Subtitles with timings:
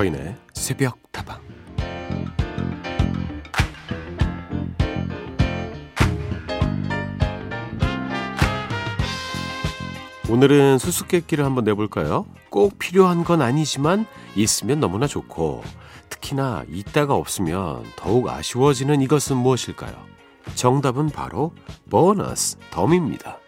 [0.00, 1.38] 서인의 새벽 다방
[10.30, 12.24] 오늘은 수수께끼를 한번 내볼까요?
[12.48, 15.64] 꼭 필요한 건 아니지만 있으면 너무나 좋고
[16.08, 19.92] 특히나 있다가 없으면 더욱 아쉬워지는 이것은 무엇일까요?
[20.54, 21.52] 정답은 바로
[21.90, 23.39] 보너스 덤입니다.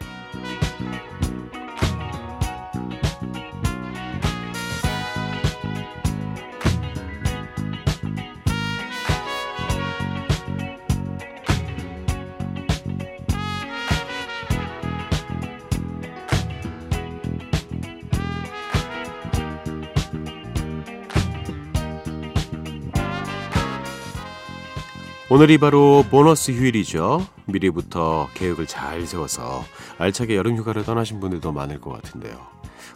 [25.35, 27.27] 오늘이 바로 보너스 휴일이죠.
[27.47, 29.65] 미리부터 계획을 잘 세워서
[29.97, 32.39] 알차게 여름 휴가를 떠나신 분들도 많을 것 같은데요.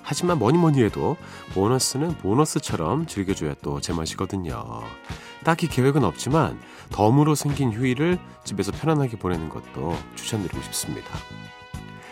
[0.03, 1.17] 하지만 뭐니 뭐니 해도
[1.55, 4.83] 보너스는 보너스처럼 즐겨줘야 또 제맛이거든요.
[5.45, 11.09] 딱히 계획은 없지만 덤으로 생긴 휴일을 집에서 편안하게 보내는 것도 추천드리고 싶습니다.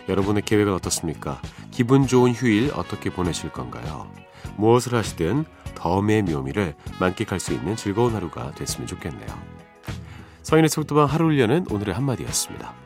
[0.08, 1.38] 여러분의 계획은 어떻습니까?
[1.70, 4.10] 기분 좋은 휴일 어떻게 보내실 건가요?
[4.56, 9.53] 무엇을 하시든 덤의 묘미를 만끽할 수 있는 즐거운 하루가 됐으면 좋겠네요.
[10.44, 12.83] 서인의 속도방 하루를 여는 오늘의 한마디였습니다.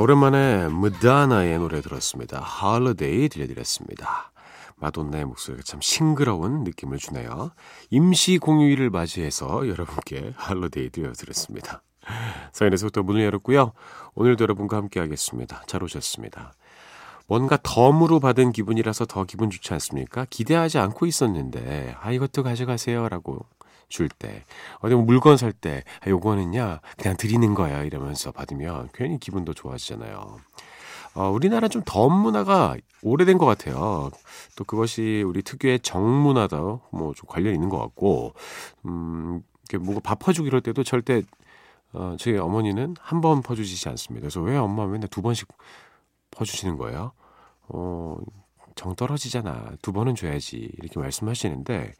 [0.00, 2.44] 오랜만에 무다나의 노래 들었습니다.
[2.62, 4.32] Holiday 들려드렸습니다.
[4.76, 7.50] 마돈나의 목소리가 참 싱그러운 느낌을 주네요.
[7.90, 11.82] 임시 공휴일을 맞이해서 여러분께 할로데이 들려드렸습니다.
[12.76, 13.72] 속도 문을 열었고요.
[14.14, 15.62] 오늘도 여러분과 함께 하겠습니다.
[15.66, 16.52] 잘 오셨습니다.
[17.26, 20.26] 뭔가 덤으로 받은 기분이라서 더 기분 좋지 않습니까?
[20.30, 23.08] 기대하지 않고 있었는데, 아, 이것도 가져가세요.
[23.10, 23.46] 라고
[23.88, 24.44] 줄 때,
[24.80, 27.84] 어디 뭐 물건 살 때, 아, 요거는요, 그냥 드리는 거예요.
[27.84, 30.38] 이러면서 받으면 괜히 기분도 좋아지잖아요.
[31.14, 34.10] 어, 우리나라 좀 덤 문화가 오래된 것 같아요.
[34.56, 38.34] 또 그것이 우리 특유의 정문화도 뭐 좀 관련 있는 것 같고,
[38.86, 41.22] 음, 이렇게 뭔가 밥 퍼주기 이럴 때도 절대,
[41.92, 44.22] 어, 저희 어머니는 한 번 퍼주시지 않습니다.
[44.24, 45.48] 그래서 왜 엄마 맨날 두 번씩
[46.30, 47.12] 퍼주시는 거예요?
[47.68, 48.16] 어,
[48.76, 49.72] 정 떨어지잖아.
[49.82, 50.70] 두 번은 줘야지.
[50.78, 51.92] 이렇게 말씀하시는데,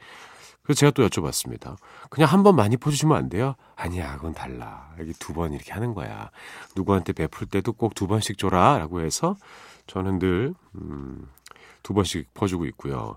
[0.68, 1.76] 그래서 제가 또 여쭤봤습니다.
[2.10, 3.54] 그냥 한 번 많이 퍼주시면 안 돼요?
[3.76, 4.92] 아니야, 그건 달라.
[5.00, 6.30] 이게 두 번 이렇게 하는 거야.
[6.76, 8.76] 누구한테 베풀 때도 꼭 두 번씩 줘라.
[8.78, 9.36] 라고 해서
[9.86, 11.26] 저는 늘, 음,
[11.82, 13.16] 두 번씩 퍼주고 있고요.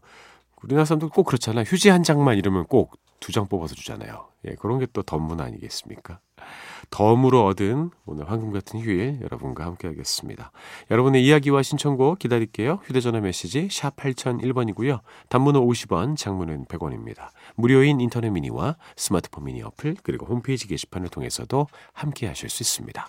[0.63, 1.63] 우리나라 사람들 꼭 그렇잖아.
[1.63, 4.29] 휴지 한 장만 이러면 꼭 두 장 뽑아서 주잖아요.
[4.45, 6.19] 예, 그런 게 또 덤문 아니겠습니까?
[6.91, 10.51] 덤으로 얻은 오늘 황금 같은 휴일 여러분과 함께 하겠습니다.
[10.91, 12.79] 여러분의 이야기와 신청곡 기다릴게요.
[12.83, 14.99] 휴대전화 메시지 샵 8001번이고요.
[15.29, 17.29] 단문은 50원, 장문은 100원입니다.
[17.55, 23.07] 무료인 인터넷 미니와 스마트폰 미니 어플 그리고 홈페이지 게시판을 통해서도 함께 하실 수 있습니다.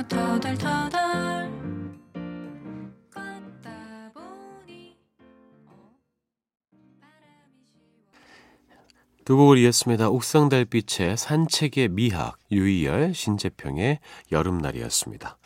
[0.00, 1.50] 생각하며 터덜터덜
[3.12, 4.96] 걷다 보니
[5.66, 5.74] 어,
[9.24, 10.08] 두 곡을 이었습니다.
[10.08, 14.00] 옥상 달빛의 산책의 미학, 유희열, 신재평의
[14.32, 15.36] 여름날이었습니다.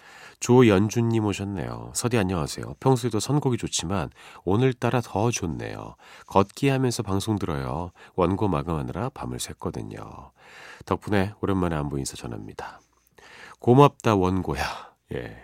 [0.40, 1.92] 조연준님 오셨네요.
[1.94, 2.74] 서디 안녕하세요.
[2.78, 4.10] 평소에도 선곡이 좋지만
[4.44, 5.96] 오늘따라 더 좋네요.
[6.26, 7.92] 걷기 하면서 방송 들어요.
[8.14, 10.30] 원고 마감하느라 밤을 샜거든요.
[10.84, 12.80] 덕분에 오랜만에 안부 인사 전합니다.
[13.64, 14.62] 고맙다 원고야.
[15.14, 15.34] 예.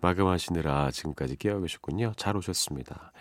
[0.00, 2.12] 마감하시느라 지금까지 깨어 계셨군요.
[2.16, 3.12] 잘 오셨습니다.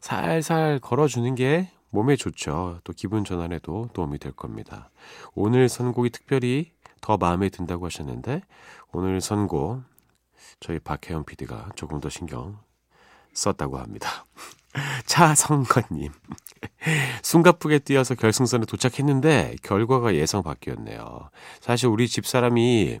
[0.00, 2.80] 살살 걸어주는 게 몸에 좋죠.
[2.84, 4.88] 또 기분 전환에도 도움이 될 겁니다.
[5.34, 6.72] 오늘 선곡이 특별히
[7.02, 8.40] 더 마음에 든다고 하셨는데
[8.92, 9.82] 오늘 선곡
[10.58, 12.60] 저희 박혜영 PD가 조금 더 신경
[13.34, 14.24] 썼다고 합니다.
[15.06, 16.12] 차성건님.
[17.22, 21.30] 숨가쁘게 뛰어서 결승선에 도착했는데 결과가 예상 밖이었네요.
[21.60, 22.98] 사실 우리 집사람이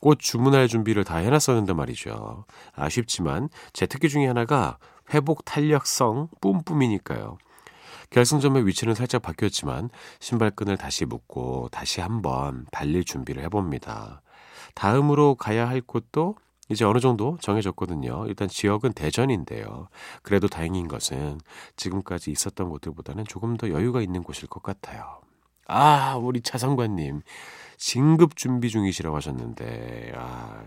[0.00, 2.44] 꽃 주문할 준비를 다 해놨었는데 말이죠.
[2.74, 4.78] 아쉽지만 제 특기 중에 하나가
[5.14, 7.38] 회복 탄력성 뿜뿜이니까요.
[8.10, 9.88] 결승점의 위치는 살짝 바뀌었지만
[10.20, 14.22] 신발끈을 다시 묶고 다시 한번 달릴 준비를 해봅니다.
[14.74, 16.36] 다음으로 가야 할 곳도
[16.72, 18.24] 이제 어느 정도 정해졌거든요.
[18.26, 19.88] 일단 지역은 대전인데요.
[20.22, 21.38] 그래도 다행인 것은
[21.76, 25.20] 지금까지 있었던 곳들보다는 조금 더 여유가 있는 곳일 것 같아요.
[25.68, 27.22] 아, 우리 차상관님.
[27.76, 30.62] 진급 준비 중이시라고 하셨는데, 아,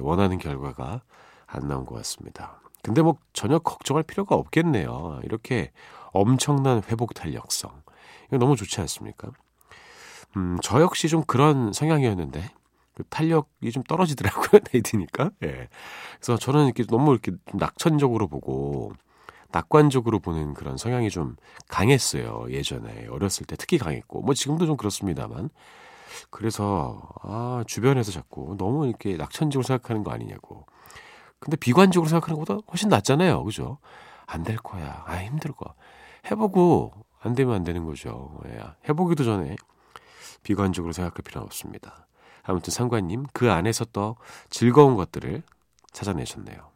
[0.00, 1.02] 원하는 결과가
[1.46, 2.60] 안 나온 것 같습니다.
[2.82, 5.20] 근데 뭐 전혀 걱정할 필요가 없겠네요.
[5.24, 5.72] 이렇게
[6.12, 7.82] 엄청난 회복 탄력성.
[8.28, 9.30] 이거 너무 좋지 않습니까?
[10.36, 12.50] 음, 저 역시 좀 그런 성향이었는데,
[13.02, 14.60] 그 탄력이 좀 떨어지더라고요.
[14.72, 15.30] 나이 드니까.
[15.44, 15.68] 예.
[16.20, 18.92] 그래서 저는 이렇게 너무 이렇게 낙천적으로 보고,
[19.52, 21.36] 낙관적으로 보는 그런 성향이 좀
[21.68, 22.46] 강했어요.
[22.50, 23.06] 예전에.
[23.08, 24.22] 어렸을 때 특히 강했고.
[24.22, 25.50] 뭐 지금도 좀 그렇습니다만.
[26.30, 30.66] 그래서, 아, 주변에서 자꾸 너무 이렇게 낙천적으로 생각하는 거 아니냐고.
[31.38, 33.42] 근데 비관적으로 생각하는 것보다 훨씬 낫잖아요.
[33.44, 33.78] 그죠?
[34.26, 35.02] 안 될 거야.
[35.06, 35.74] 아, 힘들 거.
[36.30, 38.38] 해보고 안 되면 안 되는 거죠.
[38.46, 38.60] 예.
[38.88, 39.56] 해보기도 전에
[40.42, 42.06] 비관적으로 생각할 필요는 없습니다.
[42.42, 44.16] 아무튼 상관님, 그 안에서 또
[44.48, 45.42] 즐거운 것들을
[45.92, 46.70] 찾아내셨네요.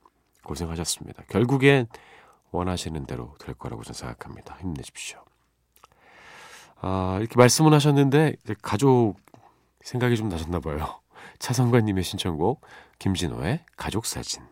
[0.45, 1.25] 고생하셨습니다.
[1.29, 1.87] 결국엔
[2.51, 4.57] 원하시는 대로 될 거라고 저는 생각합니다.
[4.61, 5.25] 힘내십시오.
[6.81, 9.17] 아, 이렇게 말씀을 하셨는데, 가족
[9.83, 11.01] 생각이 좀 나셨나 봐요.
[11.39, 12.61] 차상관님의 신청곡,
[12.99, 14.43] 김진호의 가족 사진.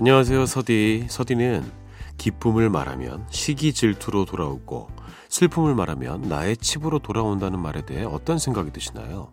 [0.00, 1.08] 안녕하세요, 서디.
[1.10, 1.70] 서디는
[2.16, 4.88] 기쁨을 말하면 시기 질투로 돌아오고
[5.28, 9.30] 슬픔을 말하면 나의 칩으로 돌아온다는 말에 대해 어떤 생각이 드시나요?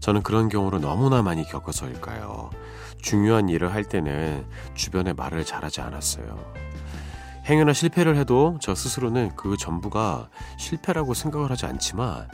[0.00, 2.50] 저는 그런 경우를 너무나 많이 겪어서일까요?
[3.02, 4.44] 중요한 일을 할 때는
[4.74, 6.44] 주변에 말을 잘하지 않았어요.
[7.48, 12.26] 행여나 실패를 해도 저 스스로는 그 전부가 실패라고 생각을 하지 않지만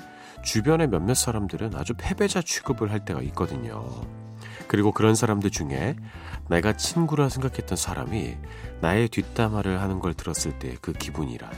[0.43, 4.01] 주변의 몇몇 사람들은 아주 패배자 취급을 할 때가 있거든요.
[4.67, 5.97] 그리고 그런 사람들 중에
[6.49, 8.37] 내가 친구라 생각했던 사람이
[8.81, 11.51] 나의 뒷담화를 하는 걸 들었을 때 그 기분이란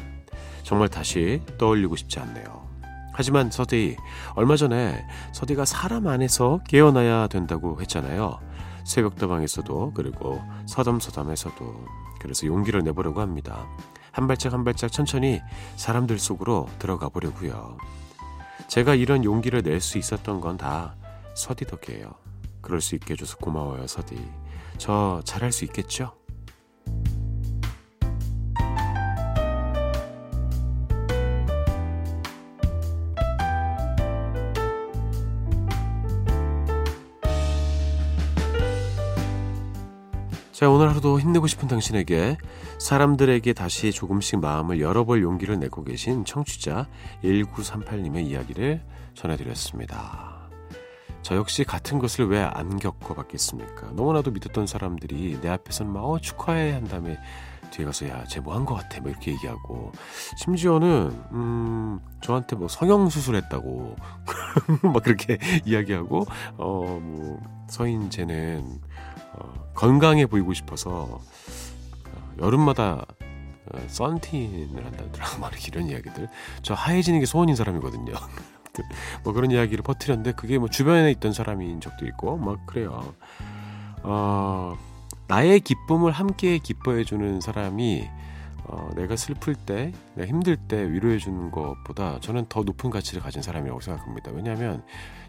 [0.62, 2.62] 정말 다시 떠올리고 싶지 않네요.
[3.14, 3.96] 하지만 서디,
[4.34, 8.38] 얼마 전에 서디가 사람 안에서 깨어나야 된다고 했잖아요.
[8.84, 11.87] 새벽다방에서도 그리고 서담서담에서도
[12.20, 13.66] 그래서 용기를 내보려고 합니다.
[14.12, 15.40] 한 발짝 한 발짝 천천히
[15.76, 17.76] 사람들 속으로 들어가 보려고요.
[18.69, 20.96] 제가 이런 용기를 낼 수 있었던 건 다
[21.34, 22.21] 서디 덕이에요.
[22.62, 24.17] 그럴 수 있게 해줘서 고마워요, 서디.
[24.79, 26.12] 저 잘할 수 있겠죠?
[40.62, 42.37] 자, 오늘 하루도 힘내고 싶은 당신에게
[42.79, 46.87] 사람들에게 다시 조금씩 마음을 열어볼 용기를 내고 계신 청취자
[47.25, 48.81] 1938님의 이야기를
[49.15, 50.42] 전해드렸습니다.
[51.22, 53.93] 저 역시 같은 것을 왜 안 겪어봤겠습니까?
[53.93, 57.19] 너무나도 믿었던 사람들이 내 앞에서는 막 어, 축하해 한 다음에
[57.70, 59.00] 뒤에 가서 야, 쟤 뭐 한 것 같아.
[59.00, 59.93] 뭐 이렇게 얘기하고.
[60.36, 63.96] 심지어는, 음, 저한테 뭐 성형수술 했다고.
[64.93, 66.26] 막 그렇게 이야기하고,
[66.58, 68.79] 어, 뭐, 서인 쟤는,
[69.34, 70.91] 어, 건강해 보이고 싶어서,
[72.10, 73.06] 어, 여름마다
[73.72, 75.26] 어, 썬틴을 한다더라.
[75.41, 76.29] 막 이런 이야기들.
[76.62, 78.12] 저 하얘지는 게 소원인 사람이거든요.
[79.24, 83.14] 뭐 그런 이야기를 퍼뜨렸는데 그게 뭐 주변에 있던 사람인 적도 있고 막 그래요.
[84.02, 84.76] 어,
[85.29, 88.08] 나의 기쁨을 함께 기뻐해주는 사람이
[88.64, 93.81] 어, 내가 슬플 때, 내가 힘들 때 위로해주는 것보다 저는 더 높은 가치를 가진 사람이라고
[93.81, 94.31] 생각합니다.
[94.31, 94.84] 왜냐하면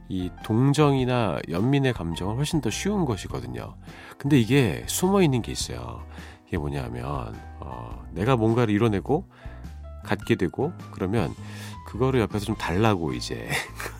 [0.07, 3.75] 이 동정이나 연민의 감정은 훨씬 더 쉬운 것이거든요.
[4.17, 6.03] 근데 이게 숨어 있는 게 있어요.
[6.47, 9.27] 이게 뭐냐면 어, 내가 뭔가를 이뤄내고
[10.03, 11.33] 갖게 되고 그러면
[11.93, 13.47] 그거를 옆에서 좀 달라고 이제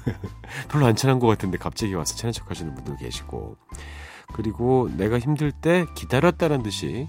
[0.68, 3.56] 별로 안 친한 것 같은데 갑자기 와서 친한 척 하시는 분도 계시고
[4.34, 7.08] 그리고 내가 힘들 때 기다렸다는 듯이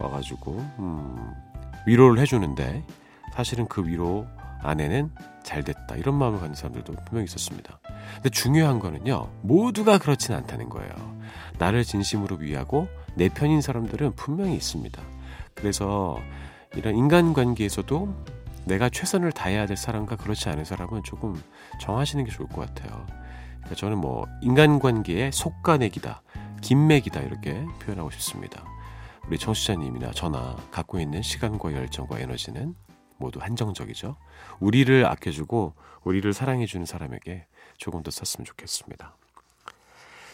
[0.00, 1.32] 와가지고 음,
[1.86, 2.84] 위로를 해주는데
[3.32, 4.26] 사실은 그 위로
[4.60, 5.12] 안에는
[5.44, 7.78] 잘 됐다 이런 마음을 가진 사람들도 분명히 있었습니다.
[8.16, 10.92] 근데 중요한 거는요 모두가 그렇진 않다는 거예요.
[11.58, 15.00] 나를 진심으로 위하고 내 편인 사람들은 분명히 있습니다.
[15.54, 16.18] 그래서
[16.74, 18.37] 이런 인간관계에서도
[18.68, 21.34] 내가 최선을 다해야 될 사람과 그렇지 않은 사람은 조금
[21.80, 23.06] 정하시는 게 좋을 것 같아요.
[23.56, 26.22] 그러니까 저는 뭐 인간관계의 속가내기다.
[26.60, 28.64] 김맥이다 이렇게 표현하고 싶습니다.
[29.26, 32.74] 우리 청취자님이나 저나 갖고 있는 시간과 열정과 에너지는
[33.16, 34.16] 모두 한정적이죠.
[34.60, 37.46] 우리를 아껴주고 우리를 사랑해주는 사람에게
[37.78, 39.16] 조금 더 썼으면 좋겠습니다.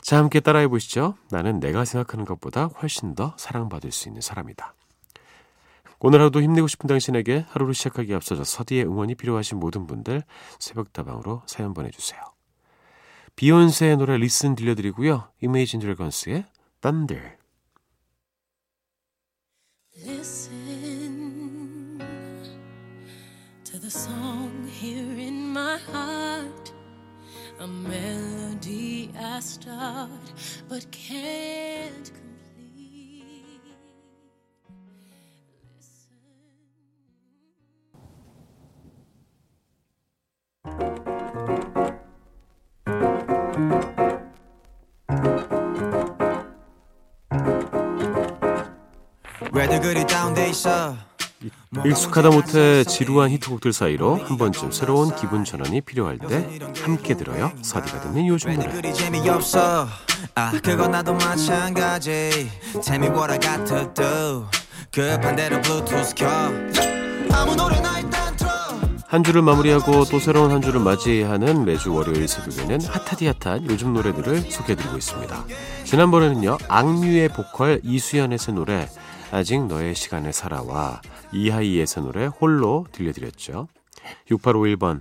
[0.02, 1.14] 자, 함께 따라해 보시죠.
[1.30, 4.74] 나는 내가 생각하는 것보다 훨씬 더 사랑받을 수 있는 사람이다.
[6.06, 10.22] 오늘 하루도 힘내고 싶은 당신에게 하루를 시작하기에 앞서서 서디의 응원이 필요하신 모든 분들
[10.58, 12.20] 새벽다방으로 사연 보내주세요.
[13.36, 15.30] 비욘세의 노래 리슨 들려드리고요.
[15.40, 16.44] 이메이진 드래건스의
[16.82, 17.38] Thunder.
[20.06, 21.98] Listen
[23.64, 26.74] to the song here in my heart.
[27.60, 30.10] A melody I start
[30.68, 32.12] but can't
[49.84, 50.96] 그리 다운돼 있어
[51.84, 57.52] 익숙하다 못해 지루한 히트곡들 사이로 한 번쯤 새로운 기분 전환이 필요할 때 함께 들어요.
[57.60, 58.66] 서디가 듣는 요즘 노래.
[69.06, 74.50] 아한 주를 마무리하고 또 새로운 한 주를 맞이하는 매주 월요일 새벽에는 핫하디 핫한 요즘 노래들을
[74.50, 75.44] 소개해드리고 있습니다.
[75.84, 78.88] 지난번에는요 악뮤의 보컬 이수연의 새 노래
[79.34, 83.66] 아직 너의 시간을 살아와 이하이의 새 노래 홀로 들려드렸죠.
[84.30, 85.00] 6851번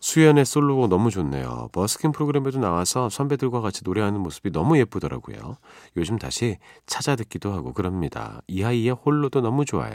[0.00, 1.70] 수연의 솔로곡 너무 좋네요.
[1.72, 5.56] 버스킹 프로그램에도 나와서 선배들과 같이 노래하는 모습이 너무 예쁘더라고요.
[5.96, 8.42] 요즘 다시 찾아 듣기도 하고 그럽니다.
[8.48, 9.94] 이하이의 홀로도 너무 좋아요.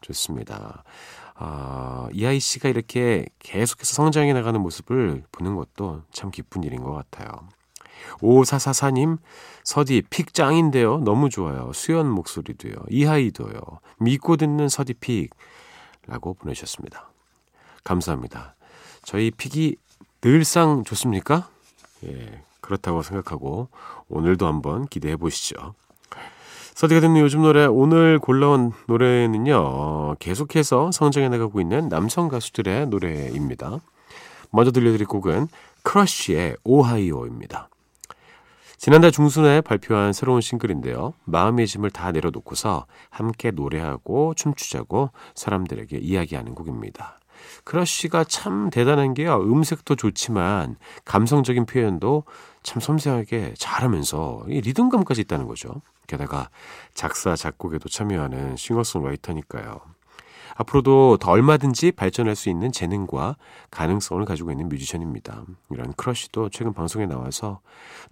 [0.00, 0.82] 좋습니다.
[1.34, 7.28] 아, 이하이 씨가 이렇게 계속해서 성장해 나가는 모습을 보는 것도 참 기쁜 일인 것 같아요.
[8.20, 9.18] 5444님,
[9.64, 10.98] 서디 pick 짱인데요.
[10.98, 11.72] 너무 좋아요.
[11.74, 12.74] 수연 목소리도요.
[12.90, 13.60] 이하이도요.
[13.98, 15.30] 믿고 듣는 서디 pick.
[16.06, 17.10] 라고 보내주셨습니다.
[17.84, 18.54] 감사합니다.
[19.02, 19.76] 저희 pick이
[20.20, 21.48] 늘상 좋습니까?
[22.04, 23.68] 예, 그렇다고 생각하고
[24.08, 25.74] 오늘도 한번 기대해 보시죠.
[26.74, 33.80] 서디가 듣는 요즘 노래 오늘 골라온 노래는요 어, 계속해서 성장해 나가고 있는 남성 가수들의 노래입니다.
[34.50, 35.48] 먼저 들려드릴 곡은
[35.82, 37.68] 크러쉬의 오하이오입니다.
[38.76, 41.14] 지난달 중순에 발표한 새로운 싱글인데요.
[41.24, 47.18] 마음의 짐을 다 내려놓고서 함께 노래하고 춤추자고 사람들에게 이야기하는 곡입니다.
[47.64, 49.40] 크러쉬가 참 대단한 게요.
[49.40, 52.24] 음색도 좋지만 감성적인 표현도
[52.62, 55.82] 참 섬세하게 잘하면서 이 리듬감까지 있다는 거죠.
[56.06, 56.50] 게다가
[56.94, 59.95] 작사, 작곡에도 참여하는 싱어송라이터니까요.
[60.56, 63.36] 앞으로도 더 얼마든지 발전할 수 있는 재능과
[63.70, 65.44] 가능성을 가지고 있는 뮤지션입니다.
[65.70, 67.60] 이런 크러쉬도 최근 방송에 나와서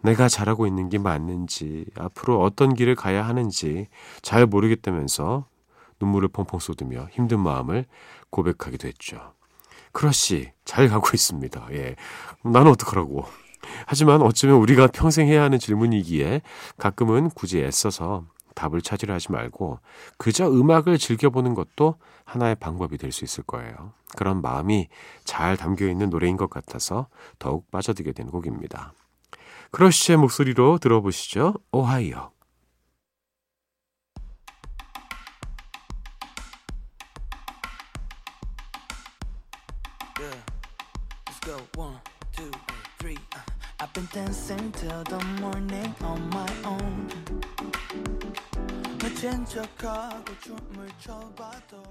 [0.03, 3.89] 내가 잘하고 있는 게 맞는지, 앞으로 어떤 길을 가야 하는지
[4.23, 5.47] 잘 모르겠다면서
[6.01, 7.87] 눈물을 펑펑 쏟으며 힘든 마음을
[8.31, 9.33] 고백하기도 했죠.
[9.93, 11.69] 크러쉬, 잘 가고 있습니다.
[11.73, 11.97] 예.
[12.43, 13.25] 나는 어떡하라고.
[13.87, 16.43] 하지만 어쩌면 우리가 평생 해야 하는 질문이기에
[16.77, 18.25] 가끔은 굳이 애써서
[18.55, 19.81] 답을 찾으려 하지 말고
[20.19, 23.93] 그저 음악을 즐겨보는 것도 하나의 방법이 될 수 있을 거예요.
[24.17, 24.89] 그런 마음이
[25.25, 27.09] 잘 담겨 있는 노래인 것 같아서
[27.39, 28.93] 더욱 빠져들게 된 곡입니다.
[29.71, 31.55] 크러쉬의 목소리로 들어보시죠.
[31.73, 32.31] 오하이오.
[41.77, 41.95] Uh.
[43.81, 47.24] I've been dancing till the morning on my own.
[49.25, 51.83] 미친 척하고 춤을 춰봐도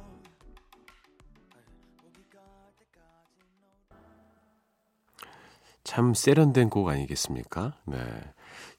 [5.83, 7.73] 참 세련된 곡 아니겠습니까?
[7.85, 7.97] 네.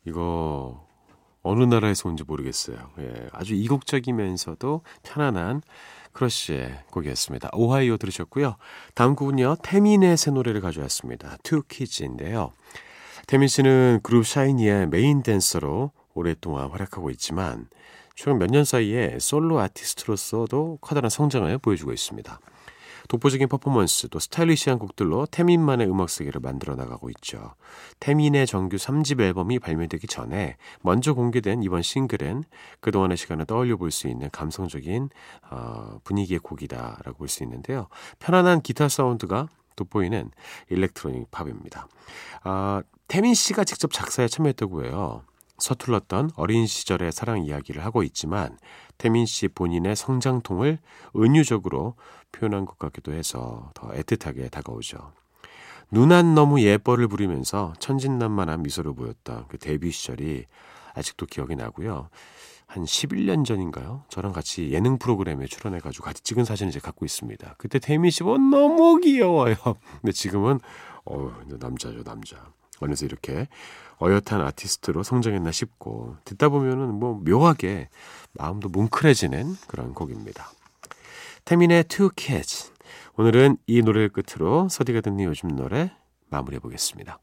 [0.07, 0.87] 이거
[1.43, 2.93] 어느 나라에서 온지 모르겠어요.
[3.01, 5.61] 예, 아주 이국적이면서도 편안한
[6.13, 7.51] 크러쉬의 곡이었습니다.
[7.55, 8.55] 오하이오 들으셨고요.
[8.95, 9.57] 다음 곡은요.
[9.65, 11.39] 태민의 새 노래를 가져왔습니다.
[11.43, 12.53] Two Kids인데요.
[13.27, 17.69] 태민 씨는 그룹 샤이니의 메인 댄서로 오랫동안 활약하고 있지만
[18.15, 22.39] 최근 몇 년 사이에 솔로 아티스트로서도 커다란 성장을 보여주고 있습니다.
[23.09, 27.55] 독보적인 퍼포먼스 또 스타일리시한 곡들로 태민만의 음악 세계를 만들어 나가고 있죠.
[28.01, 32.45] 태민의 정규 3집 앨범이 발매되기 전에 먼저 공개된 이번 싱글은
[32.81, 35.11] 그동안의 시간을 떠올려 볼 수 있는 감성적인
[35.51, 37.89] 어, 분위기의 곡이다라고 볼 수 있는데요.
[38.21, 40.31] 편안한 기타 사운드가 돋보이는
[40.71, 41.89] 일렉트로닉 팝입니다.
[42.45, 45.23] 아, 태민 씨가 직접 작사에 참여했다고 해요.
[45.59, 48.59] 서툴렀던 어린 시절의 사랑 이야기를 하고 있지만
[48.99, 50.79] 태민 씨 본인의 성장통을
[51.17, 51.95] 은유적으로
[52.33, 55.13] 표현한 것 같기도 해서 더 애틋하게 다가오죠.
[55.91, 60.47] 눈안 너무 예뻐를 부리면서 천진난만한 미소를 보였던 그 데뷔 시절이
[60.95, 62.09] 아직도 기억이 나고요.
[62.67, 64.05] 한 11년 전인가요?
[64.09, 67.55] 저랑 같이 예능 프로그램에 출연해가지고 같이 찍은 사진을 이제 갖고 있습니다.
[67.59, 69.55] 그때 태민 씨뭐 너무 귀여워요.
[70.01, 70.59] 근데 지금은
[71.05, 72.53] 어 남자죠 남자.
[72.81, 73.49] 어느새 이렇게
[74.03, 77.89] 어엿한 아티스트로 성장했나 싶고 듣다 보면은 뭐 묘하게
[78.33, 80.51] 마음도 뭉클해지는 그런 곡입니다.
[81.45, 82.73] 태민의 Two Kids.
[83.17, 85.93] 오늘은 이 노래를 끝으로 서디가 듣는 요즘 노래
[86.31, 87.19] 마무리해 보겠습니다.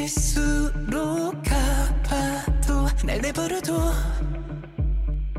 [0.00, 0.52] 뒤킬수록
[1.42, 3.92] 가봐도 날 내버려둬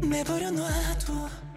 [0.01, 1.50] 내버려 놔둬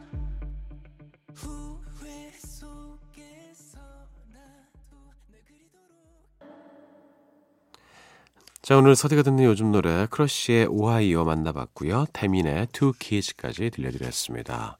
[8.65, 12.07] 자 오늘 서디가 듣는 요즘 노래 크러쉬의 오하이오 만나봤고요.
[12.15, 14.79] 태민의 Two Kids까지 들려드렸습니다.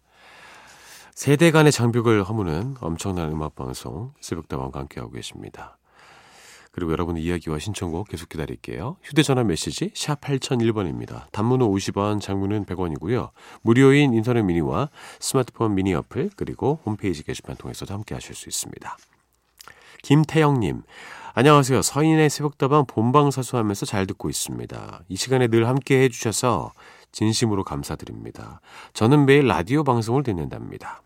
[1.15, 5.77] 세대 간의 장벽을 허무는 엄청난 음악 방송 새벽다방과 함께하고 계십니다.
[6.73, 8.97] 그리고 여러분의 이야기와 신청곡 계속 기다릴게요.
[9.03, 11.31] 휴대전화 메시지 샵 8001번입니다.
[11.33, 13.33] 단문은 50원, 장문은 100원이고요.
[13.61, 14.89] 무료인 인터넷 미니와
[15.21, 18.97] 스마트폰 미니 어플 그리고 홈페이지 게시판 통해서도 함께 하실 수 있습니다.
[20.03, 20.83] 김태영님,
[21.37, 21.83] 안녕하세요.
[21.83, 25.01] 서인의 새벽다방 본방사수하면서 잘 듣고 있습니다.
[25.09, 26.73] 이 시간에 늘 함께 해주셔서
[27.11, 28.61] 진심으로 감사드립니다.
[28.93, 31.03] 저는 매일 라디오 방송을 듣는답니다.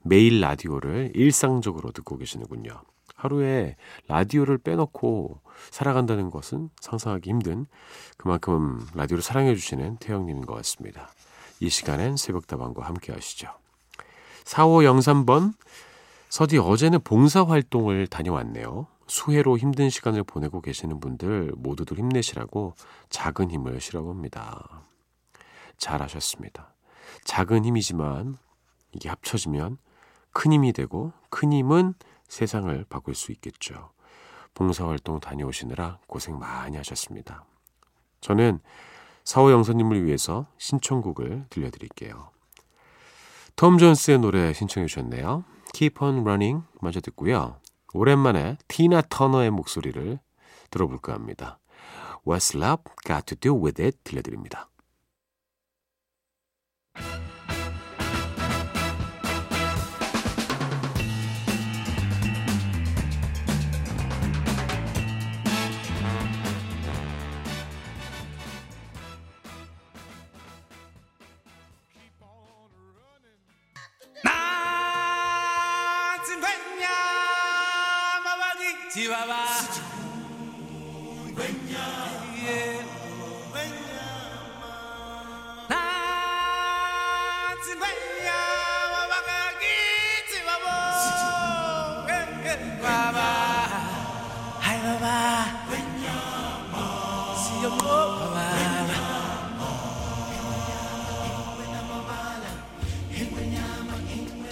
[0.00, 2.70] 매일 라디오를 일상적으로 듣고 계시는군요.
[3.16, 3.76] 하루에
[4.08, 7.66] 라디오를 빼놓고 살아간다는 것은 상상하기 힘든
[8.16, 11.10] 그만큼 라디오를 사랑해주시는 태영님인 것 같습니다.
[11.60, 13.48] 이 시간엔 새벽다방과 함께 하시죠.
[14.44, 15.52] 4503번,
[16.30, 18.86] 서디 어제는 봉사활동을 다녀왔네요.
[19.06, 22.74] 수해로 힘든 시간을 보내고 계시는 분들 모두들 힘내시라고
[23.10, 24.82] 작은 힘을 실어 봅니다.
[25.76, 26.74] 잘하셨습니다.
[27.24, 28.36] 작은 힘이지만
[28.92, 29.78] 이게 합쳐지면
[30.32, 31.94] 큰 힘이 되고 큰 힘은
[32.28, 33.90] 세상을 바꿀 수 있겠죠.
[34.54, 37.44] 봉사활동 다녀오시느라 고생 많이 하셨습니다.
[38.20, 38.60] 저는
[39.24, 42.30] 사호 영선님을 위해서 신청곡을 들려드릴게요.
[43.56, 45.44] 톰 존스의 노래 신청해 주셨네요.
[45.72, 47.56] Keep on Running 먼저 듣고요.
[47.94, 50.18] 오랜만에 티나 터너의 목소리를
[50.70, 51.60] 들어볼까 합니다.
[52.26, 54.68] What's Love Got to Do With It 들려드립니다.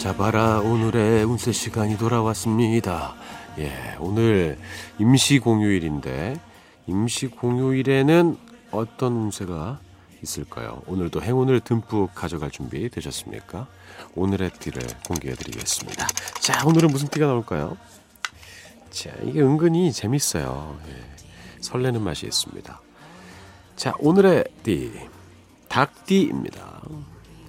[0.03, 3.15] 자 봐라 오늘의 운세 시간이 돌아왔습니다.
[3.59, 4.59] 예, 오늘
[4.99, 6.41] 임시 공휴일인데
[6.89, 8.37] 임시 공휴일에는
[8.73, 9.79] 어떤 운세가
[10.21, 10.83] 있을까요?
[10.89, 13.69] 오늘도 행운을 듬뿍 가져갈 준비 되셨습니까?
[14.17, 16.09] 오늘의 띠를 공개해 드리겠습니다.
[16.41, 17.77] 자, 오늘은 무슨 띠가 나올까요?
[18.91, 20.81] 자, 이게 은근히 재밌어요.
[20.89, 20.97] 예,
[21.61, 22.81] 설레는 맛이 있습니다.
[23.77, 24.91] 자, 오늘의 띠
[25.69, 26.83] 닭띠입니다.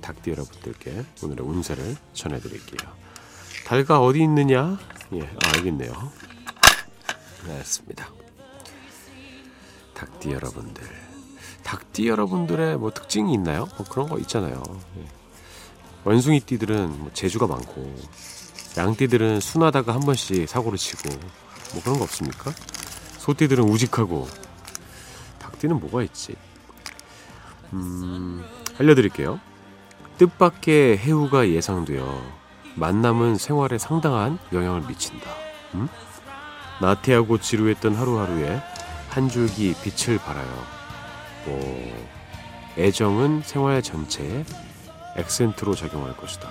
[0.03, 2.91] 닭띠 여러분들께 오늘의 운세를 전해드릴게요.
[3.65, 4.77] 달가 어디 있느냐?
[5.13, 5.93] 예, 아, 여기 있네요.
[7.47, 8.09] 알겠습니다.
[9.93, 10.83] 닭띠 여러분들.
[11.63, 13.69] 닭띠 여러분들의 뭐 특징이 있나요?
[13.77, 14.61] 뭐 그런 거 있잖아요.
[14.97, 15.07] 예.
[16.03, 17.95] 원숭이 띠들은 뭐 재주가 많고,
[18.77, 21.09] 양띠들은 순하다가 한 번씩 사고를 치고,
[21.73, 22.51] 뭐 그런 거 없습니까?
[23.19, 24.27] 소띠들은 우직하고,
[25.39, 26.35] 닭띠는 뭐가 있지?
[27.71, 28.43] 음,
[28.77, 29.39] 알려드릴게요.
[30.17, 32.21] 뜻밖의 해후가 예상되어
[32.75, 35.29] 만남은 생활에 상당한 영향을 미친다.
[35.75, 35.87] 음?
[36.81, 38.61] 나태하고 지루했던 하루하루에
[39.09, 40.47] 한 줄기 빛을 발하여
[41.45, 42.07] 뭐
[42.77, 44.43] 애정은 생활 전체에
[45.17, 46.49] 액센트로 작용할 것이다.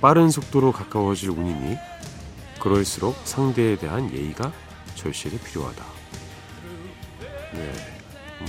[0.00, 1.76] 빠른 속도로 가까워질 운이니
[2.60, 4.52] 그럴수록 상대에 대한 예의가
[4.94, 5.84] 절실히 필요하다.
[7.52, 7.72] 네.
[8.40, 8.46] 음,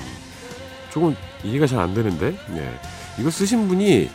[0.92, 2.80] 조금 이해가 잘 안 되는데, 네.
[3.20, 4.10] 이거 쓰신 분이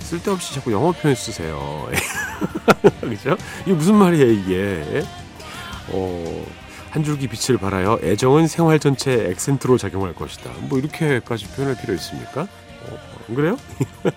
[0.00, 1.88] 쓸데없이 자꾸 영어 표현 쓰세요.
[3.00, 3.36] 그죠?
[3.62, 5.04] 이게 무슨 말이에요, 이게?
[5.88, 6.46] 어,
[6.90, 10.50] 한 줄기 빛을 발하여 애정은 생활 전체에 액센트로 작용할 것이다.
[10.68, 12.42] 뭐 이렇게까지 표현할 필요 있습니까?
[12.42, 12.46] 어,
[12.90, 13.58] 어, 그래요?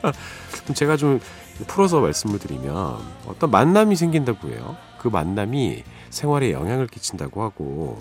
[0.74, 1.20] 제가 좀
[1.68, 4.78] 풀어서 말씀을 드리면 어떤 만남이 생긴다고 해요.
[5.02, 8.00] 그 만남이 생활에 영향을 끼친다고 하고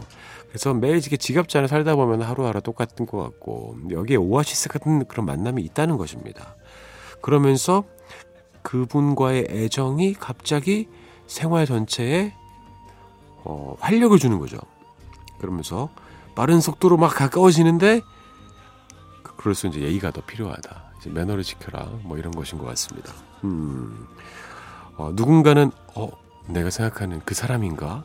[0.48, 5.24] 그래서 매일 이렇게 지겹지 않아 살다 보면 하루하루 똑같은 것 같고 여기에 오아시스 같은 그런
[5.24, 6.56] 만남이 있다는 것입니다.
[7.22, 7.84] 그러면서
[8.60, 10.88] 그분과의 애정이 갑자기
[11.26, 12.34] 생활 전체에
[13.44, 14.58] 어, 활력을 주는 거죠.
[15.38, 15.88] 그러면서
[16.34, 18.02] 빠른 속도로 막 가까워지는데
[19.38, 20.92] 그럴수록 이제 예의가 더 필요하다.
[20.98, 21.88] 이제 매너를 지켜라.
[22.02, 23.14] 뭐 이런 것인 것 같습니다.
[23.44, 24.06] 음,
[24.98, 26.10] 어, 누군가는 어
[26.46, 28.04] 내가 생각하는 그 사람인가?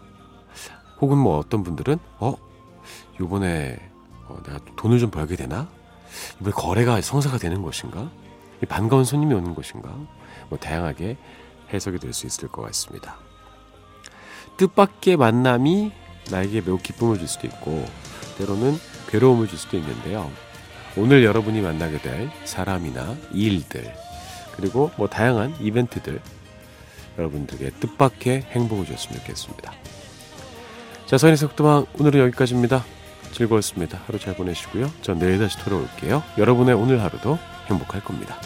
[1.01, 2.35] 혹은 뭐 어떤 분들은 어
[3.19, 3.77] 요번에
[4.27, 5.67] 어, 내가 돈을 좀 벌게 되나?
[6.39, 8.09] 이번에 거래가 성사가 되는 것인가?
[8.69, 9.89] 반가운 손님이 오는 것인가?
[10.49, 11.17] 뭐 다양하게
[11.73, 13.17] 해석이 될 수 있을 것 같습니다.
[14.57, 15.91] 뜻밖의 만남이
[16.31, 17.85] 나에게 매우 기쁨을 줄 수도 있고
[18.37, 18.77] 때로는
[19.09, 20.31] 괴로움을 줄 수도 있는데요.
[20.97, 23.93] 오늘 여러분이 만나게 될 사람이나 일들
[24.55, 26.21] 그리고 뭐 다양한 이벤트들
[27.17, 29.73] 여러분들에게 뜻밖의 행복을 줬으면 좋겠습니다.
[31.05, 32.83] 자, 선의 속도방 오늘은 여기까지입니다.
[33.31, 34.01] 즐거웠습니다.
[34.07, 34.91] 하루 잘 보내시고요.
[35.01, 36.23] 전 내일 다시 돌아올게요.
[36.37, 38.39] 여러분의 오늘 하루도 행복할 겁니다.